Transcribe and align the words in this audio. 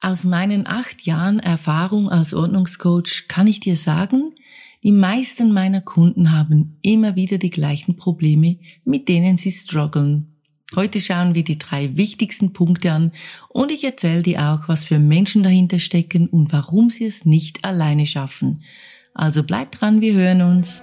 Aus 0.00 0.22
meinen 0.22 0.66
acht 0.66 1.06
Jahren 1.06 1.40
Erfahrung 1.40 2.08
als 2.08 2.32
Ordnungscoach 2.32 3.26
kann 3.26 3.48
ich 3.48 3.58
dir 3.58 3.74
sagen, 3.74 4.32
die 4.84 4.92
meisten 4.92 5.52
meiner 5.52 5.80
Kunden 5.80 6.30
haben 6.30 6.78
immer 6.82 7.16
wieder 7.16 7.38
die 7.38 7.50
gleichen 7.50 7.96
Probleme, 7.96 8.58
mit 8.84 9.08
denen 9.08 9.38
sie 9.38 9.50
strugglen. 9.50 10.36
Heute 10.76 11.00
schauen 11.00 11.34
wir 11.34 11.42
die 11.42 11.58
drei 11.58 11.96
wichtigsten 11.96 12.52
Punkte 12.52 12.92
an 12.92 13.10
und 13.48 13.72
ich 13.72 13.82
erzähle 13.82 14.22
dir 14.22 14.42
auch, 14.42 14.68
was 14.68 14.84
für 14.84 15.00
Menschen 15.00 15.42
dahinter 15.42 15.80
stecken 15.80 16.28
und 16.28 16.52
warum 16.52 16.90
sie 16.90 17.06
es 17.06 17.24
nicht 17.24 17.64
alleine 17.64 18.06
schaffen. 18.06 18.62
Also 19.14 19.42
bleib 19.42 19.72
dran, 19.72 20.00
wir 20.00 20.12
hören 20.12 20.42
uns. 20.42 20.82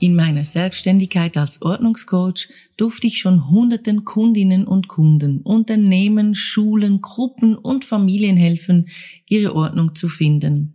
In 0.00 0.14
meiner 0.14 0.44
Selbstständigkeit 0.44 1.36
als 1.36 1.60
Ordnungscoach 1.60 2.48
durfte 2.78 3.06
ich 3.06 3.18
schon 3.18 3.50
hunderten 3.50 4.06
Kundinnen 4.06 4.66
und 4.66 4.88
Kunden, 4.88 5.42
Unternehmen, 5.42 6.34
Schulen, 6.34 7.02
Gruppen 7.02 7.54
und 7.54 7.84
Familien 7.84 8.38
helfen, 8.38 8.88
ihre 9.28 9.54
Ordnung 9.54 9.94
zu 9.94 10.08
finden. 10.08 10.72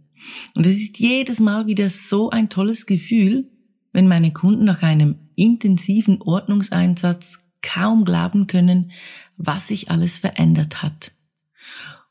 Und 0.53 0.67
es 0.67 0.75
ist 0.75 0.99
jedes 0.99 1.39
Mal 1.39 1.65
wieder 1.65 1.89
so 1.89 2.29
ein 2.29 2.49
tolles 2.49 2.85
Gefühl, 2.85 3.49
wenn 3.93 4.07
meine 4.07 4.31
Kunden 4.31 4.63
nach 4.63 4.83
einem 4.83 5.15
intensiven 5.33 6.21
Ordnungseinsatz 6.21 7.39
kaum 7.63 8.05
glauben 8.05 8.45
können, 8.45 8.91
was 9.37 9.69
sich 9.69 9.89
alles 9.89 10.19
verändert 10.19 10.83
hat. 10.83 11.13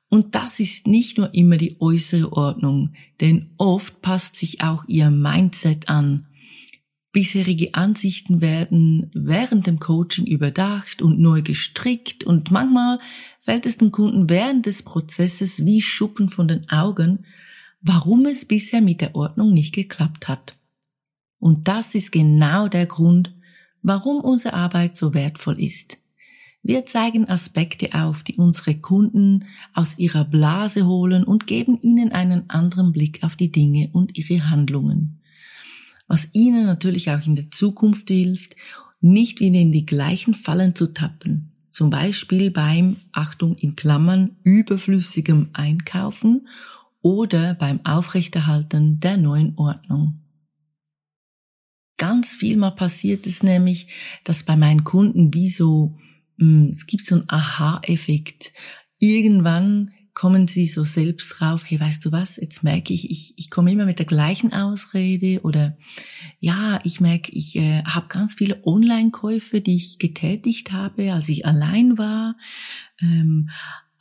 Und 0.09 0.35
das 0.35 0.59
ist 0.59 0.89
nicht 0.89 1.17
nur 1.17 1.33
immer 1.33 1.59
die 1.59 1.77
äußere 1.81 2.33
Ordnung, 2.33 2.95
denn 3.21 3.51
oft 3.57 4.03
passt 4.03 4.35
sich 4.35 4.63
auch 4.63 4.85
ihr 4.89 5.11
Mindset 5.11 5.89
an 5.89 6.27
Bisherige 7.15 7.75
Ansichten 7.75 8.41
werden 8.41 9.09
während 9.15 9.69
dem 9.69 9.79
Coaching 9.79 10.27
überdacht 10.27 11.01
und 11.01 11.21
neu 11.21 11.43
gestrickt 11.43 12.25
und 12.25 12.51
manchmal 12.51 12.99
fällt 13.41 13.67
es 13.67 13.79
den 13.79 13.93
Kunden 13.93 14.29
während 14.29 14.67
des 14.67 14.83
Prozesses 14.83 15.65
wie 15.65 15.81
Schuppen 15.81 16.29
von 16.29 16.49
den 16.49 16.69
Augen, 16.71 17.25
warum 17.81 18.27
es 18.27 18.45
bisher 18.45 18.81
mit 18.81 19.01
der 19.01 19.15
Ordnung 19.15 19.55
nicht 19.55 19.73
geklappt 19.73 20.27
hat. 20.27 20.57
Und 21.39 21.69
das 21.69 21.95
ist 21.95 22.11
genau 22.11 22.67
der 22.67 22.87
Grund, 22.87 23.33
warum 23.81 24.21
unsere 24.21 24.55
Arbeit 24.55 24.97
so 24.97 25.15
wertvoll 25.15 25.61
ist. 25.61 25.99
Wir 26.65 26.85
zeigen 26.85 27.29
Aspekte 27.29 27.95
auf, 27.95 28.25
die 28.25 28.39
unsere 28.39 28.75
Kunden 28.75 29.45
aus 29.73 29.99
ihrer 29.99 30.25
Blase 30.25 30.85
holen 30.85 31.23
und 31.23 31.47
geben 31.47 31.79
ihnen 31.81 32.11
einen 32.11 32.51
anderen 32.51 32.91
Blick 32.91 33.23
auf 33.23 33.37
die 33.37 33.53
Dinge 33.53 33.91
und 33.93 34.19
ihre 34.19 34.51
Handlungen 34.51 35.21
was 36.07 36.29
ihnen 36.33 36.67
natürlich 36.67 37.11
auch 37.11 37.27
in 37.27 37.35
der 37.35 37.51
Zukunft 37.51 38.09
hilft, 38.09 38.57
nicht 39.01 39.41
wieder 39.41 39.59
in 39.59 39.73
die 39.73 39.87
gleichen 39.87 40.35
Fallen 40.35 40.75
zu 40.75 40.93
tappen. 40.93 41.53
Zum 41.71 41.91
Beispiel 41.91 42.51
beim, 42.51 42.97
Achtung 43.13 43.57
in 43.57 43.75
Klammern, 43.75 44.37
überflüssigem 44.45 45.51
Einkaufen 45.53 46.49
oder 47.03 47.55
beim 47.55 47.85
Aufrechterhalten 47.85 49.01
der 49.01 49.17
neuen 49.17 49.59
Ordnung. 49.59 50.21
Ganz 51.97 52.31
viel 52.31 52.57
mal 52.57 52.71
passiert 52.71 53.27
es 53.27 53.43
nämlich, 53.43 53.89
dass 54.25 54.43
bei 54.43 54.57
meinen 54.57 54.85
Kunden 54.85 55.35
wie 55.35 55.49
so, 55.49 55.99
hm, 56.39 56.69
es 56.73 56.87
gibt 56.87 57.05
so 57.05 57.17
einen 57.17 57.29
Aha-Effekt. 57.29 58.53
Irgendwann 58.99 59.91
kommen 60.15 60.47
sie 60.47 60.67
so 60.67 60.85
selbst 60.85 61.31
drauf, 61.31 61.65
hey, 61.67 61.79
weißt 61.79 62.05
du 62.05 62.13
was, 62.13 62.37
jetzt 62.37 62.63
merke 62.63 62.95
ich, 62.95 63.11
ich, 63.11 63.35
ich 63.37 63.51
komme 63.51 63.73
immer 63.73 63.85
mit 63.85 63.99
der 63.99 64.07
gleichen 64.07 64.53
Ausrede 64.53 65.41
oder 65.43 65.77
ja, 66.39 66.79
ich 66.85 67.01
merke, 67.01 67.33
ich 67.33 67.57
äh, 67.57 67.83
habe 67.83 68.07
ganz 68.09 68.35
viele 68.35 68.65
Online-Käufe, 68.65 69.61
die 69.61 69.75
ich 69.75 69.99
getätigt 69.99 70.71
habe, 70.71 71.13
als 71.13 71.29
ich 71.29 71.45
allein 71.47 71.99
war, 71.99 72.37
ähm, 73.01 73.51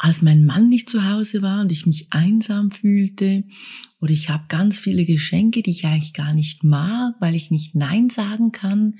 als 0.03 0.21
mein 0.21 0.43
Mann 0.43 0.67
nicht 0.67 0.89
zu 0.89 1.09
Hause 1.09 1.41
war 1.41 1.61
und 1.61 1.71
ich 1.71 1.85
mich 1.85 2.07
einsam 2.09 2.71
fühlte 2.71 3.45
oder 4.01 4.11
ich 4.11 4.29
habe 4.29 4.43
ganz 4.49 4.77
viele 4.77 5.05
Geschenke, 5.05 5.63
die 5.63 5.69
ich 5.69 5.85
eigentlich 5.85 6.13
gar 6.13 6.33
nicht 6.33 6.61
mag, 6.61 7.15
weil 7.21 7.35
ich 7.35 7.51
nicht 7.51 7.73
Nein 7.73 8.09
sagen 8.09 8.51
kann 8.51 8.95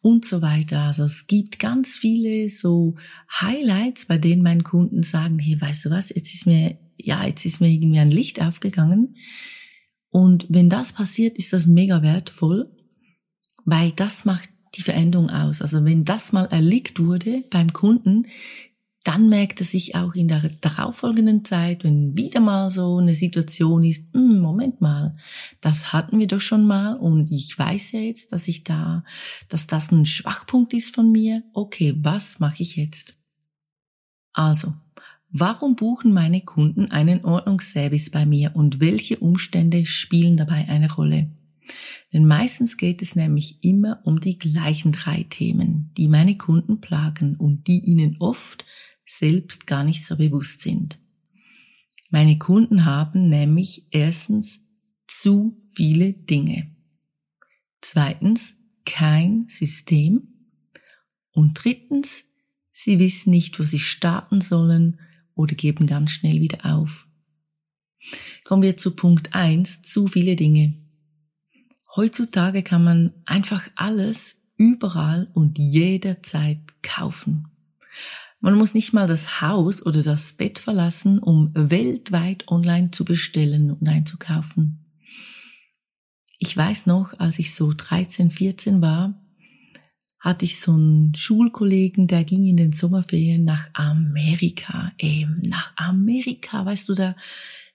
und 0.00 0.24
so 0.24 0.42
weiter. 0.42 0.80
Also 0.80 1.04
es 1.04 1.28
gibt 1.28 1.60
ganz 1.60 1.92
viele 1.92 2.48
so 2.48 2.96
Highlights, 3.40 4.06
bei 4.06 4.18
denen 4.18 4.42
meine 4.42 4.64
Kunden 4.64 5.04
sagen, 5.04 5.38
hey, 5.38 5.60
weißt 5.60 5.84
du 5.84 5.90
was, 5.90 6.08
jetzt 6.08 6.34
ist 6.34 6.46
mir, 6.46 6.76
ja, 6.96 7.24
jetzt 7.24 7.46
ist 7.46 7.60
mir 7.60 7.68
irgendwie 7.68 8.00
ein 8.00 8.10
Licht 8.10 8.42
aufgegangen. 8.42 9.14
Und 10.08 10.46
wenn 10.48 10.68
das 10.68 10.90
passiert, 10.90 11.38
ist 11.38 11.52
das 11.52 11.68
mega 11.68 12.02
wertvoll, 12.02 12.76
weil 13.64 13.92
das 13.92 14.24
macht 14.24 14.48
die 14.74 14.82
Veränderung 14.82 15.30
aus. 15.30 15.62
Also 15.62 15.84
wenn 15.84 16.04
das 16.04 16.32
mal 16.32 16.46
erlickt 16.46 16.98
wurde 16.98 17.44
beim 17.50 17.72
Kunden, 17.72 18.26
dann 19.04 19.30
merkt 19.30 19.60
er 19.60 19.66
sich 19.66 19.94
auch 19.94 20.14
in 20.14 20.28
der 20.28 20.50
darauffolgenden 20.60 21.44
Zeit, 21.44 21.84
wenn 21.84 22.16
wieder 22.16 22.40
mal 22.40 22.68
so 22.68 22.98
eine 22.98 23.14
Situation 23.14 23.82
ist, 23.82 24.12
hm, 24.12 24.40
Moment 24.40 24.80
mal, 24.80 25.16
das 25.60 25.92
hatten 25.92 26.18
wir 26.18 26.26
doch 26.26 26.40
schon 26.40 26.66
mal 26.66 26.94
und 26.94 27.30
ich 27.30 27.58
weiß 27.58 27.92
ja 27.92 28.00
jetzt, 28.00 28.32
dass 28.32 28.46
ich 28.46 28.62
da, 28.62 29.04
dass 29.48 29.66
das 29.66 29.90
ein 29.90 30.04
Schwachpunkt 30.04 30.74
ist 30.74 30.94
von 30.94 31.10
mir. 31.10 31.42
Okay, 31.54 31.94
was 31.96 32.40
mache 32.40 32.62
ich 32.62 32.76
jetzt? 32.76 33.14
Also, 34.34 34.74
warum 35.30 35.76
buchen 35.76 36.12
meine 36.12 36.42
Kunden 36.42 36.90
einen 36.90 37.24
Ordnungsservice 37.24 38.10
bei 38.10 38.26
mir 38.26 38.54
und 38.54 38.80
welche 38.80 39.18
Umstände 39.18 39.86
spielen 39.86 40.36
dabei 40.36 40.68
eine 40.68 40.92
Rolle? 40.92 41.30
Denn 42.12 42.26
meistens 42.26 42.76
geht 42.76 43.02
es 43.02 43.14
nämlich 43.14 43.62
immer 43.62 44.00
um 44.04 44.20
die 44.20 44.38
gleichen 44.38 44.92
drei 44.92 45.24
Themen, 45.28 45.92
die 45.96 46.08
meine 46.08 46.36
Kunden 46.36 46.80
plagen 46.80 47.36
und 47.36 47.66
die 47.68 47.78
ihnen 47.78 48.16
oft 48.18 48.64
selbst 49.10 49.66
gar 49.66 49.84
nicht 49.84 50.06
so 50.06 50.16
bewusst 50.16 50.60
sind. 50.60 50.98
Meine 52.10 52.38
Kunden 52.38 52.84
haben 52.84 53.28
nämlich 53.28 53.86
erstens 53.90 54.60
zu 55.06 55.60
viele 55.74 56.12
Dinge. 56.12 56.74
Zweitens 57.80 58.56
kein 58.84 59.46
System. 59.48 60.28
Und 61.32 61.54
drittens, 61.62 62.24
sie 62.72 62.98
wissen 62.98 63.30
nicht, 63.30 63.58
wo 63.58 63.64
sie 63.64 63.78
starten 63.78 64.40
sollen 64.40 65.00
oder 65.34 65.54
geben 65.54 65.86
ganz 65.86 66.10
schnell 66.12 66.40
wieder 66.40 66.66
auf. 66.66 67.06
Kommen 68.44 68.62
wir 68.62 68.76
zu 68.76 68.96
Punkt 68.96 69.34
eins: 69.34 69.82
zu 69.82 70.06
viele 70.06 70.36
Dinge. 70.36 70.74
Heutzutage 71.94 72.62
kann 72.62 72.84
man 72.84 73.12
einfach 73.24 73.68
alles 73.74 74.36
überall 74.56 75.30
und 75.34 75.58
jederzeit 75.58 76.82
kaufen. 76.82 77.48
Man 78.40 78.54
muss 78.54 78.72
nicht 78.72 78.94
mal 78.94 79.06
das 79.06 79.42
Haus 79.42 79.84
oder 79.84 80.02
das 80.02 80.32
Bett 80.32 80.58
verlassen, 80.58 81.18
um 81.18 81.50
weltweit 81.54 82.48
online 82.48 82.90
zu 82.90 83.04
bestellen 83.04 83.70
und 83.70 83.86
einzukaufen. 83.86 84.86
Ich 86.38 86.56
weiß 86.56 86.86
noch, 86.86 87.12
als 87.18 87.38
ich 87.38 87.54
so 87.54 87.70
13, 87.76 88.30
14 88.30 88.80
war, 88.80 89.14
hatte 90.18 90.46
ich 90.46 90.58
so 90.58 90.72
einen 90.72 91.14
Schulkollegen, 91.14 92.06
der 92.06 92.24
ging 92.24 92.44
in 92.44 92.56
den 92.56 92.72
Sommerferien 92.72 93.44
nach 93.44 93.68
Amerika. 93.74 94.92
Ähm, 94.98 95.42
nach 95.46 95.74
Amerika, 95.76 96.64
weißt 96.64 96.88
du, 96.88 96.94
da, 96.94 97.16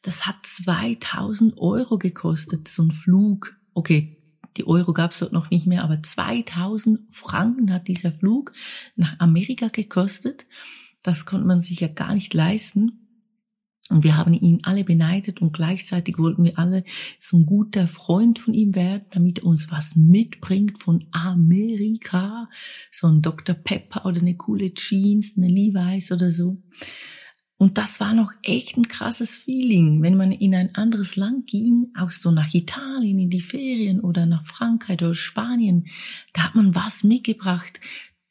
das 0.01 0.25
hat 0.25 0.37
2000 0.43 1.59
Euro 1.59 1.99
gekostet, 1.99 2.67
so 2.67 2.83
ein 2.83 2.91
Flug. 2.91 3.55
Okay, 3.75 4.17
die 4.57 4.67
Euro 4.67 4.93
gab 4.93 5.11
es 5.11 5.19
dort 5.19 5.33
noch 5.33 5.49
nicht 5.49 5.67
mehr, 5.67 5.83
aber 5.83 6.01
2000 6.01 7.01
Franken 7.09 7.73
hat 7.73 7.87
dieser 7.87 8.11
Flug 8.11 8.53
nach 8.95 9.19
Amerika 9.19 9.67
gekostet. 9.67 10.45
Das 11.03 11.25
konnte 11.25 11.45
man 11.45 11.59
sich 11.59 11.79
ja 11.81 11.87
gar 11.87 12.13
nicht 12.13 12.33
leisten. 12.33 13.05
Und 13.89 14.03
wir 14.03 14.17
haben 14.17 14.33
ihn 14.33 14.61
alle 14.63 14.83
beneidet 14.83 15.41
und 15.41 15.53
gleichzeitig 15.53 16.17
wollten 16.17 16.43
wir 16.43 16.57
alle 16.57 16.83
so 17.19 17.37
ein 17.37 17.45
guter 17.45 17.87
Freund 17.87 18.39
von 18.39 18.55
ihm 18.55 18.73
werden, 18.73 19.05
damit 19.11 19.39
er 19.39 19.45
uns 19.45 19.69
was 19.69 19.95
mitbringt 19.95 20.81
von 20.81 21.05
Amerika. 21.11 22.49
So 22.91 23.07
ein 23.07 23.21
Dr. 23.21 23.53
Pepper 23.53 24.07
oder 24.07 24.21
eine 24.21 24.35
coole 24.37 24.73
Jeans, 24.73 25.33
eine 25.37 25.47
Levi's 25.47 26.11
oder 26.11 26.31
so. 26.31 26.63
Und 27.57 27.77
das 27.77 28.01
war 28.01 28.13
noch 28.13 28.33
echt 28.43 28.75
ein 28.75 28.89
krasses 28.89 29.31
Feeling, 29.31 30.01
wenn 30.01 30.17
man 30.17 30.33
in 30.33 30.53
ein 30.53 30.75
anderes 30.75 31.15
Land 31.15 31.47
ging, 31.47 31.87
auch 31.97 32.11
so 32.11 32.31
nach 32.31 32.53
Italien 32.53 33.17
in 33.17 33.29
die 33.29 33.41
Ferien 33.41 34.01
oder 34.01 34.25
nach 34.25 34.45
Frankreich 34.45 35.01
oder 35.01 35.13
Spanien. 35.13 35.87
Da 36.33 36.43
hat 36.43 36.55
man 36.55 36.75
was 36.75 37.03
mitgebracht, 37.03 37.79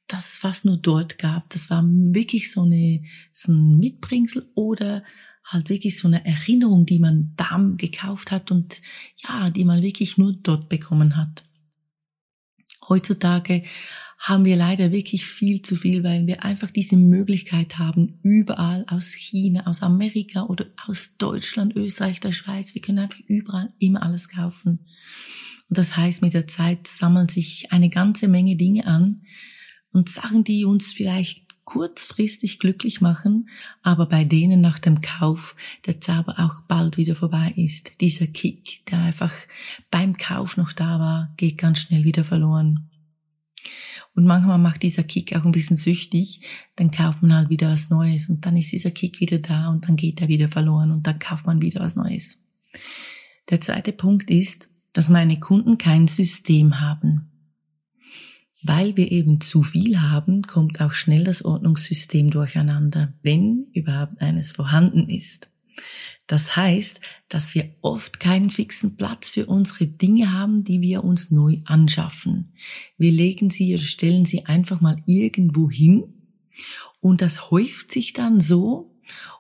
das 0.09 0.37
fast 0.37 0.67
nur 0.67 0.77
dort 0.77 1.19
gab. 1.19 1.49
Das 1.51 1.71
war 1.71 1.83
wirklich 1.87 2.53
so, 2.53 2.63
eine, 2.63 3.03
so 3.33 3.51
ein 3.51 3.79
Mitbringsel 3.79 4.51
oder 4.55 5.03
halt 5.45 5.71
wirklich 5.71 5.99
so 5.99 6.09
eine 6.09 6.25
Erinnerung, 6.27 6.85
die 6.85 6.99
man 6.99 7.33
da 7.37 7.59
gekauft 7.77 8.31
hat 8.31 8.51
und 8.51 8.81
ja, 9.27 9.51
die 9.51 9.65
man 9.65 9.83
wirklich 9.83 10.19
nur 10.19 10.33
dort 10.35 10.69
bekommen 10.69 11.17
hat. 11.17 11.45
Heutzutage 12.89 13.63
haben 14.19 14.45
wir 14.45 14.57
leider 14.57 14.93
wirklich 14.93 15.27
viel 15.27 15.63
zu 15.63 15.77
viel, 15.77 16.03
weil 16.05 16.27
wir 16.27 16.45
einfach 16.45 16.71
diese 16.71 16.97
Möglichkeit 16.97 17.79
haben, 17.79 18.19
überall 18.23 18.85
aus 18.89 19.13
China, 19.13 19.67
aus 19.67 19.83
Amerika 19.83 20.45
oder 20.45 20.67
aus 20.87 21.17
Deutschland, 21.19 21.77
Österreich, 21.77 22.21
der 22.21 22.33
Schweiz, 22.33 22.75
wir 22.75 22.83
können 22.83 22.99
einfach 22.99 23.21
überall 23.27 23.73
immer 23.79 24.03
alles 24.03 24.29
kaufen. 24.29 24.87
Und 25.69 25.79
das 25.79 25.97
heißt, 25.97 26.23
mit 26.23 26.35
der 26.35 26.47
Zeit 26.47 26.87
sammeln 26.87 27.29
sich 27.29 27.73
eine 27.73 27.89
ganze 27.89 28.29
Menge 28.29 28.57
Dinge 28.57 28.87
an 28.87 29.23
und 29.93 30.09
Sachen, 30.09 30.45
die 30.45 30.65
uns 30.65 30.93
vielleicht 30.93 31.45
kurzfristig 31.65 32.59
glücklich 32.59 33.01
machen, 33.01 33.49
aber 33.83 34.07
bei 34.07 34.25
denen 34.25 34.61
nach 34.61 34.79
dem 34.79 35.01
Kauf 35.01 35.57
der 35.87 36.01
Zauber 36.01 36.39
auch 36.39 36.61
bald 36.69 36.97
wieder 36.97 37.15
vorbei 37.15 37.53
ist. 37.57 38.01
Dieser 38.01 38.27
Kick, 38.27 38.85
der 38.87 39.01
einfach 39.01 39.33
beim 39.91 40.17
Kauf 40.17 40.57
noch 40.57 40.73
da 40.73 40.99
war, 40.99 41.35
geht 41.37 41.59
ganz 41.59 41.81
schnell 41.81 42.05
wieder 42.05 42.25
verloren. 42.25 42.91
Und 44.15 44.25
manchmal 44.25 44.59
macht 44.59 44.83
dieser 44.83 45.03
Kick 45.03 45.35
auch 45.35 45.45
ein 45.45 45.53
bisschen 45.53 45.77
süchtig, 45.77 46.41
dann 46.77 46.91
kauft 46.91 47.23
man 47.23 47.35
halt 47.35 47.51
wieder 47.51 47.71
was 47.71 47.91
Neues 47.91 48.29
und 48.29 48.47
dann 48.47 48.57
ist 48.57 48.71
dieser 48.71 48.93
Kick 48.93 49.21
wieder 49.21 49.39
da 49.39 49.69
und 49.69 49.89
dann 49.89 49.97
geht 49.97 50.21
er 50.21 50.29
wieder 50.29 50.49
verloren 50.49 50.93
und 50.93 51.07
dann 51.07 51.19
kauft 51.19 51.47
man 51.47 51.61
wieder 51.61 51.81
was 51.81 51.97
Neues. 51.97 52.39
Der 53.51 53.61
zweite 53.61 53.93
Punkt 53.93 54.31
ist, 54.31 54.69
dass 54.93 55.09
meine 55.09 55.41
Kunden 55.41 55.79
kein 55.79 56.07
System 56.07 56.81
haben. 56.81 57.31
Weil 58.63 58.97
wir 58.97 59.13
eben 59.13 59.41
zu 59.41 59.63
viel 59.63 60.01
haben, 60.01 60.43
kommt 60.43 60.81
auch 60.81 60.93
schnell 60.93 61.25
das 61.25 61.45
Ordnungssystem 61.45 62.31
durcheinander, 62.31 63.13
wenn 63.23 63.67
überhaupt 63.75 64.23
eines 64.23 64.53
vorhanden 64.53 65.11
ist. 65.11 65.51
Das 66.27 66.57
heißt, 66.57 67.01
dass 67.29 67.55
wir 67.55 67.75
oft 67.83 68.19
keinen 68.19 68.51
fixen 68.51 68.97
Platz 68.97 69.29
für 69.29 69.47
unsere 69.47 69.87
Dinge 69.87 70.33
haben, 70.33 70.65
die 70.65 70.81
wir 70.81 71.05
uns 71.05 71.31
neu 71.31 71.59
anschaffen. 71.65 72.55
Wir 72.97 73.13
legen 73.13 73.51
sie 73.51 73.75
oder 73.75 73.83
stellen 73.83 74.25
sie 74.25 74.47
einfach 74.47 74.81
mal 74.81 74.97
irgendwo 75.07 75.71
hin 75.71 76.05
und 77.01 77.21
das 77.21 77.51
häuft 77.51 77.93
sich 77.93 78.13
dann 78.15 78.41
so, 78.41 78.91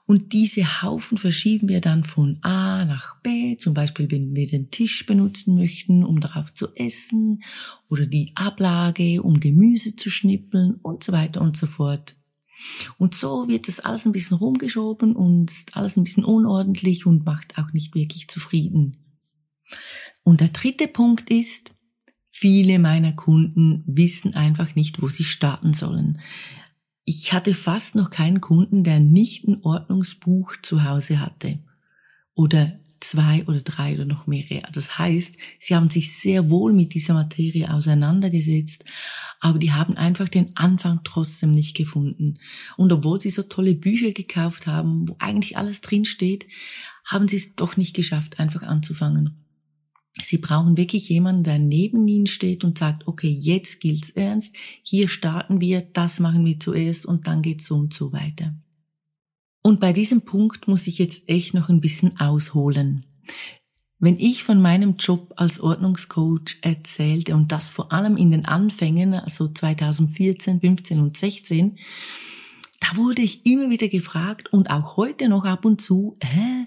und 0.06 0.34
diese 0.34 0.82
Haufen 0.82 1.16
verschieben 1.16 1.68
wir 1.70 1.80
dann 1.80 2.04
von 2.04 2.38
A 2.42 2.84
nach 2.84 3.20
B, 3.22 3.56
zum 3.56 3.72
Beispiel 3.72 4.10
wenn 4.10 4.36
wir 4.36 4.46
den 4.46 4.70
Tisch 4.70 5.06
benutzen 5.06 5.54
möchten, 5.54 6.04
um 6.04 6.20
darauf 6.20 6.52
zu 6.52 6.74
essen, 6.74 7.42
oder 7.88 8.04
die 8.04 8.32
Ablage, 8.34 9.22
um 9.22 9.40
Gemüse 9.40 9.96
zu 9.96 10.10
schnippeln 10.10 10.74
und 10.82 11.02
so 11.02 11.12
weiter 11.12 11.40
und 11.40 11.56
so 11.56 11.66
fort. 11.66 12.16
Und 12.98 13.14
so 13.14 13.48
wird 13.48 13.68
das 13.68 13.80
alles 13.80 14.04
ein 14.04 14.12
bisschen 14.12 14.36
rumgeschoben 14.36 15.14
und 15.14 15.50
alles 15.72 15.96
ein 15.96 16.04
bisschen 16.04 16.24
unordentlich 16.24 17.06
und 17.06 17.24
macht 17.24 17.58
auch 17.58 17.72
nicht 17.72 17.94
wirklich 17.94 18.28
zufrieden. 18.28 18.96
Und 20.22 20.40
der 20.40 20.48
dritte 20.48 20.88
Punkt 20.88 21.30
ist, 21.30 21.74
viele 22.28 22.78
meiner 22.78 23.12
Kunden 23.12 23.84
wissen 23.86 24.34
einfach 24.34 24.74
nicht, 24.74 25.00
wo 25.02 25.08
sie 25.08 25.24
starten 25.24 25.72
sollen. 25.72 26.20
Ich 27.04 27.32
hatte 27.32 27.52
fast 27.52 27.94
noch 27.94 28.10
keinen 28.10 28.40
Kunden, 28.40 28.82
der 28.82 29.00
nicht 29.00 29.46
ein 29.46 29.62
Ordnungsbuch 29.62 30.56
zu 30.62 30.84
Hause 30.84 31.20
hatte. 31.20 31.58
Oder 32.34 32.78
zwei 33.00 33.44
oder 33.46 33.60
drei 33.60 33.94
oder 33.94 34.06
noch 34.06 34.26
mehrere. 34.26 34.62
Das 34.72 34.98
heißt, 34.98 35.36
sie 35.58 35.76
haben 35.76 35.90
sich 35.90 36.18
sehr 36.18 36.50
wohl 36.50 36.72
mit 36.72 36.94
dieser 36.94 37.14
Materie 37.14 37.72
auseinandergesetzt, 37.72 38.84
aber 39.44 39.58
die 39.58 39.72
haben 39.72 39.94
einfach 39.94 40.30
den 40.30 40.56
Anfang 40.56 41.00
trotzdem 41.04 41.50
nicht 41.50 41.76
gefunden. 41.76 42.38
Und 42.78 42.90
obwohl 42.94 43.20
sie 43.20 43.28
so 43.28 43.42
tolle 43.42 43.74
Bücher 43.74 44.12
gekauft 44.12 44.66
haben, 44.66 45.06
wo 45.06 45.16
eigentlich 45.18 45.58
alles 45.58 45.82
drinsteht, 45.82 46.46
haben 47.04 47.28
sie 47.28 47.36
es 47.36 47.54
doch 47.54 47.76
nicht 47.76 47.94
geschafft, 47.94 48.40
einfach 48.40 48.62
anzufangen. 48.62 49.44
Sie 50.22 50.38
brauchen 50.38 50.78
wirklich 50.78 51.10
jemanden, 51.10 51.44
der 51.44 51.58
neben 51.58 52.08
ihnen 52.08 52.26
steht 52.26 52.64
und 52.64 52.78
sagt, 52.78 53.06
okay, 53.06 53.28
jetzt 53.28 53.80
gilt's 53.80 54.08
ernst, 54.08 54.56
hier 54.82 55.08
starten 55.08 55.60
wir, 55.60 55.82
das 55.82 56.20
machen 56.20 56.46
wir 56.46 56.58
zuerst 56.58 57.04
und 57.04 57.26
dann 57.26 57.42
geht's 57.42 57.66
so 57.66 57.74
und 57.74 57.92
so 57.92 58.14
weiter. 58.14 58.54
Und 59.60 59.78
bei 59.78 59.92
diesem 59.92 60.22
Punkt 60.22 60.68
muss 60.68 60.86
ich 60.86 60.96
jetzt 60.96 61.28
echt 61.28 61.52
noch 61.52 61.68
ein 61.68 61.82
bisschen 61.82 62.18
ausholen. 62.18 63.04
Wenn 64.04 64.18
ich 64.18 64.44
von 64.44 64.60
meinem 64.60 64.96
Job 64.96 65.32
als 65.36 65.58
Ordnungscoach 65.60 66.58
erzählte 66.60 67.34
und 67.34 67.50
das 67.50 67.68
vor 67.70 67.90
allem 67.90 68.16
in 68.16 68.30
den 68.30 68.44
Anfängen, 68.44 69.14
also 69.14 69.48
2014, 69.48 70.60
15 70.60 71.00
und 71.00 71.16
16, 71.16 71.78
da 72.80 72.96
wurde 72.96 73.22
ich 73.22 73.46
immer 73.46 73.70
wieder 73.70 73.88
gefragt 73.88 74.52
und 74.52 74.68
auch 74.68 74.98
heute 74.98 75.28
noch 75.28 75.44
ab 75.44 75.64
und 75.64 75.80
zu, 75.80 76.16
hä, 76.22 76.66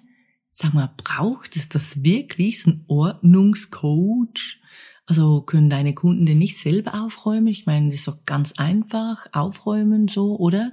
Sag 0.60 0.74
mal, 0.74 0.92
braucht 0.98 1.56
es 1.56 1.70
das 1.70 2.04
wirklich, 2.04 2.66
ein 2.66 2.84
Ordnungscoach? 2.88 4.60
Also 5.06 5.42
können 5.42 5.70
deine 5.70 5.94
Kunden 5.94 6.26
denn 6.26 6.40
nicht 6.40 6.58
selber 6.58 7.00
aufräumen? 7.04 7.46
Ich 7.46 7.68
meine, 7.68 7.92
das 7.92 8.00
ist 8.00 8.08
doch 8.08 8.26
ganz 8.26 8.54
einfach, 8.54 9.28
aufräumen 9.34 10.08
so, 10.08 10.36
oder? 10.36 10.72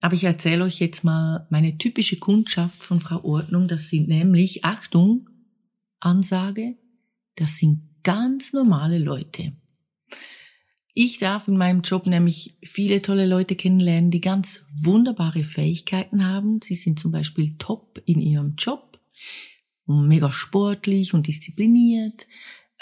Aber 0.00 0.14
ich 0.14 0.24
erzähle 0.24 0.64
euch 0.64 0.80
jetzt 0.80 1.04
mal 1.04 1.46
meine 1.50 1.76
typische 1.76 2.16
Kundschaft 2.16 2.82
von 2.82 3.00
Frau 3.00 3.22
Ordnung. 3.22 3.68
Das 3.68 3.90
sind 3.90 4.08
nämlich, 4.08 4.64
Achtung, 4.64 5.28
Ansage, 6.00 6.76
das 7.36 7.58
sind 7.58 7.82
ganz 8.02 8.52
normale 8.52 8.98
Leute. 8.98 9.52
Ich 10.94 11.18
darf 11.18 11.46
in 11.46 11.56
meinem 11.56 11.82
Job 11.82 12.06
nämlich 12.06 12.56
viele 12.62 13.00
tolle 13.00 13.26
Leute 13.26 13.54
kennenlernen, 13.54 14.10
die 14.10 14.20
ganz 14.20 14.64
wunderbare 14.74 15.44
Fähigkeiten 15.44 16.26
haben. 16.26 16.60
Sie 16.62 16.74
sind 16.74 16.98
zum 16.98 17.12
Beispiel 17.12 17.54
top 17.58 18.02
in 18.06 18.20
ihrem 18.20 18.54
Job, 18.56 18.98
mega 19.86 20.32
sportlich 20.32 21.14
und 21.14 21.26
diszipliniert, 21.26 22.26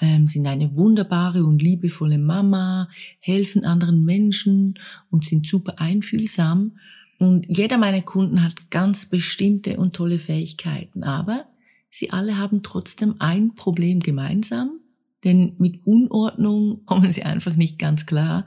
ähm, 0.01 0.29
sind 0.29 0.47
eine 0.47 0.75
wunderbare 0.75 1.45
und 1.45 1.61
liebevolle 1.61 2.19
Mama, 2.19 2.89
helfen 3.19 3.65
anderen 3.65 4.05
Menschen 4.05 4.79
und 5.11 5.25
sind 5.25 5.47
super 5.47 5.79
einfühlsam. 5.79 6.79
Und 7.19 7.47
jeder 7.49 7.79
meiner 7.79 8.03
Kunden 8.03 8.43
hat 8.43 8.71
ganz 8.71 9.07
bestimmte 9.07 9.77
und 9.77 9.95
tolle 9.95 10.19
Fähigkeiten, 10.19 11.03
aber 11.03 11.47
sie 11.91 12.11
alle 12.11 12.39
haben 12.39 12.63
trotzdem 12.63 13.17
ein 13.19 13.55
Problem 13.55 14.01
gemeinsam 14.01 14.79
denn 15.25 15.55
mit 15.59 15.87
Unordnung 15.87 16.83
kommen 16.87 17.13
sie 17.13 17.25
einfach 17.25 17.57
nicht 17.57 17.79
ganz 17.79 18.07
klar 18.07 18.47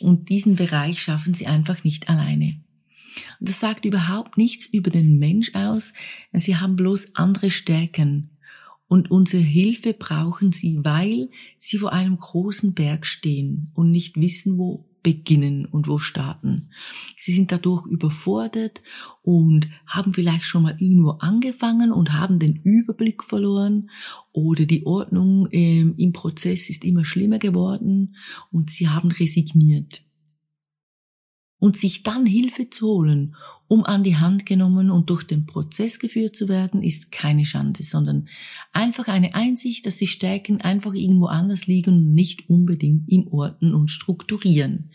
und 0.00 0.28
diesen 0.28 0.56
Bereich 0.56 1.00
schaffen 1.00 1.34
sie 1.34 1.46
einfach 1.46 1.84
nicht 1.84 2.08
alleine. 2.08 2.60
Und 3.40 3.48
das 3.48 3.60
sagt 3.60 3.84
überhaupt 3.84 4.36
nichts 4.38 4.66
über 4.66 4.90
den 4.90 5.18
Mensch 5.18 5.54
aus, 5.54 5.92
sie 6.32 6.56
haben 6.56 6.76
bloß 6.76 7.16
andere 7.16 7.50
Stärken 7.50 8.30
und 8.86 9.10
unsere 9.10 9.42
Hilfe 9.42 9.92
brauchen 9.92 10.52
sie, 10.52 10.78
weil 10.82 11.28
sie 11.58 11.78
vor 11.78 11.92
einem 11.92 12.16
großen 12.16 12.74
Berg 12.74 13.06
stehen 13.06 13.70
und 13.74 13.90
nicht 13.90 14.16
wissen, 14.16 14.56
wo 14.56 14.87
beginnen 15.02 15.66
und 15.66 15.88
wo 15.88 15.98
starten. 15.98 16.70
Sie 17.18 17.32
sind 17.32 17.52
dadurch 17.52 17.86
überfordert 17.86 18.82
und 19.22 19.68
haben 19.86 20.12
vielleicht 20.12 20.44
schon 20.44 20.62
mal 20.62 20.76
irgendwo 20.78 21.10
angefangen 21.10 21.92
und 21.92 22.12
haben 22.12 22.38
den 22.38 22.56
Überblick 22.56 23.22
verloren 23.24 23.90
oder 24.32 24.66
die 24.66 24.86
Ordnung 24.86 25.48
ähm, 25.50 25.94
im 25.96 26.12
Prozess 26.12 26.68
ist 26.70 26.84
immer 26.84 27.04
schlimmer 27.04 27.38
geworden 27.38 28.16
und 28.50 28.70
sie 28.70 28.88
haben 28.88 29.10
resigniert 29.10 30.02
und 31.60 31.76
sich 31.76 32.02
dann 32.02 32.26
Hilfe 32.26 32.70
zu 32.70 32.86
holen, 32.86 33.34
um 33.66 33.84
an 33.84 34.02
die 34.02 34.16
Hand 34.16 34.46
genommen 34.46 34.90
und 34.90 35.10
durch 35.10 35.24
den 35.24 35.46
Prozess 35.46 35.98
geführt 35.98 36.36
zu 36.36 36.48
werden, 36.48 36.82
ist 36.82 37.12
keine 37.12 37.44
Schande, 37.44 37.82
sondern 37.82 38.28
einfach 38.72 39.08
eine 39.08 39.34
Einsicht, 39.34 39.86
dass 39.86 39.96
die 39.96 40.06
Stärken 40.06 40.60
einfach 40.60 40.94
irgendwo 40.94 41.26
anders 41.26 41.66
liegen 41.66 41.94
und 41.94 42.14
nicht 42.14 42.48
unbedingt 42.48 43.08
im 43.10 43.28
Orten 43.28 43.74
und 43.74 43.90
Strukturieren. 43.90 44.90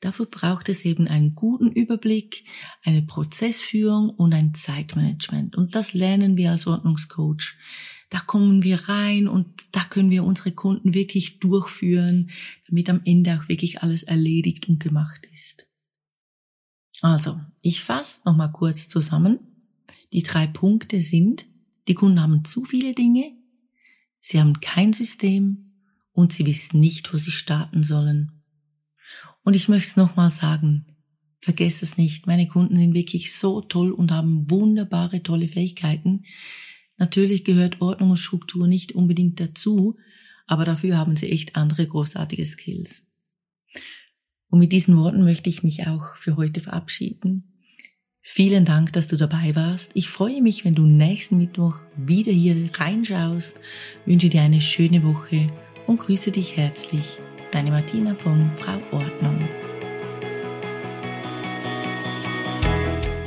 Dafür 0.00 0.26
braucht 0.26 0.70
es 0.70 0.86
eben 0.86 1.08
einen 1.08 1.34
guten 1.34 1.70
Überblick, 1.70 2.44
eine 2.82 3.02
Prozessführung 3.02 4.08
und 4.08 4.32
ein 4.32 4.54
Zeitmanagement. 4.54 5.56
Und 5.56 5.74
das 5.74 5.92
lernen 5.92 6.38
wir 6.38 6.52
als 6.52 6.66
Ordnungscoach. 6.66 7.56
da 8.08 8.18
kommen 8.18 8.64
wir 8.64 8.88
rein 8.88 9.28
und 9.28 9.46
da 9.70 9.84
können 9.84 10.10
wir 10.10 10.24
unsere 10.24 10.52
Kunden 10.52 10.94
wirklich 10.94 11.38
durchführen, 11.38 12.30
damit 12.68 12.90
am 12.90 13.02
Ende 13.04 13.38
auch 13.38 13.48
wirklich 13.48 13.82
alles 13.82 14.02
erledigt 14.02 14.68
und 14.68 14.80
gemacht 14.80 15.28
ist. 15.32 15.69
Also, 17.02 17.40
ich 17.62 17.82
fasse 17.82 18.22
nochmal 18.24 18.52
kurz 18.52 18.88
zusammen. 18.88 19.38
Die 20.12 20.22
drei 20.22 20.46
Punkte 20.46 21.00
sind, 21.00 21.46
die 21.88 21.94
Kunden 21.94 22.20
haben 22.20 22.44
zu 22.44 22.64
viele 22.64 22.94
Dinge, 22.94 23.32
sie 24.20 24.40
haben 24.40 24.60
kein 24.60 24.92
System 24.92 25.72
und 26.12 26.32
sie 26.32 26.46
wissen 26.46 26.80
nicht, 26.80 27.12
wo 27.12 27.16
sie 27.16 27.30
starten 27.30 27.82
sollen. 27.82 28.42
Und 29.42 29.56
ich 29.56 29.68
möchte 29.68 29.90
es 29.90 29.96
nochmal 29.96 30.30
sagen, 30.30 30.86
vergesst 31.40 31.82
es 31.82 31.96
nicht, 31.96 32.26
meine 32.26 32.48
Kunden 32.48 32.76
sind 32.76 32.94
wirklich 32.94 33.34
so 33.34 33.60
toll 33.60 33.92
und 33.92 34.12
haben 34.12 34.50
wunderbare, 34.50 35.22
tolle 35.22 35.48
Fähigkeiten. 35.48 36.24
Natürlich 36.98 37.44
gehört 37.44 37.80
Ordnung 37.80 38.10
und 38.10 38.18
Struktur 38.18 38.68
nicht 38.68 38.92
unbedingt 38.92 39.40
dazu, 39.40 39.96
aber 40.46 40.64
dafür 40.64 40.98
haben 40.98 41.16
sie 41.16 41.30
echt 41.30 41.56
andere 41.56 41.86
großartige 41.86 42.44
Skills. 42.44 43.09
Und 44.50 44.58
mit 44.58 44.72
diesen 44.72 44.96
Worten 44.96 45.24
möchte 45.24 45.48
ich 45.48 45.62
mich 45.62 45.86
auch 45.86 46.16
für 46.16 46.36
heute 46.36 46.60
verabschieden. 46.60 47.44
Vielen 48.20 48.64
Dank, 48.64 48.92
dass 48.92 49.06
du 49.06 49.16
dabei 49.16 49.54
warst. 49.56 49.92
Ich 49.94 50.08
freue 50.08 50.42
mich, 50.42 50.64
wenn 50.64 50.74
du 50.74 50.82
nächsten 50.82 51.38
Mittwoch 51.38 51.76
wieder 51.96 52.32
hier 52.32 52.68
reinschaust, 52.74 53.58
wünsche 54.04 54.28
dir 54.28 54.42
eine 54.42 54.60
schöne 54.60 55.02
Woche 55.02 55.48
und 55.86 55.98
grüße 55.98 56.30
dich 56.30 56.56
herzlich. 56.56 57.18
Deine 57.52 57.70
Martina 57.70 58.14
von 58.14 58.50
Frau 58.54 58.78
Ordnung. 58.92 59.38